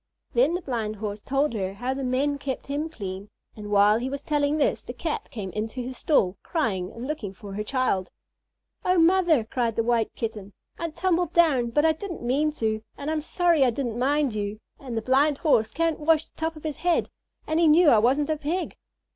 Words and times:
Then 0.33 0.55
the 0.55 0.63
Blind 0.63 0.95
Horse 0.95 1.21
told 1.21 1.53
her 1.53 1.75
how 1.75 1.93
the 1.93 2.03
men 2.03 2.39
kept 2.39 2.65
him 2.65 2.89
clean; 2.89 3.29
and 3.55 3.69
while 3.69 3.99
he 3.99 4.09
was 4.09 4.23
telling 4.23 4.57
this 4.57 4.81
the 4.81 4.93
Cat 4.93 5.29
came 5.29 5.51
into 5.51 5.79
his 5.79 5.95
stall, 5.95 6.37
crying 6.41 6.91
and 6.91 7.05
looking 7.05 7.35
for 7.35 7.53
her 7.53 7.63
child. 7.63 8.09
"Oh, 8.83 8.97
mother," 8.97 9.43
cried 9.43 9.75
the 9.75 9.83
White 9.83 10.11
Kitten, 10.15 10.53
"I 10.79 10.89
tumbled 10.89 11.33
down, 11.33 11.69
but 11.69 11.85
I 11.85 11.91
didn't 11.91 12.23
mean 12.23 12.49
to, 12.53 12.81
and 12.97 13.11
I'm 13.11 13.21
sorry 13.21 13.63
I 13.63 13.69
didn't 13.69 13.99
mind 13.99 14.33
you, 14.33 14.59
and 14.79 14.97
the 14.97 15.03
Blind 15.03 15.37
Horse 15.37 15.69
can't 15.71 15.99
wash 15.99 16.25
the 16.25 16.35
top 16.35 16.55
of 16.55 16.63
his 16.63 16.77
head, 16.77 17.11
and 17.45 17.59
he 17.59 17.67
knew 17.67 17.85
that 17.85 17.97
I 17.97 17.99
wasn't 17.99 18.31
a 18.31 18.37
Pig." 18.37 18.75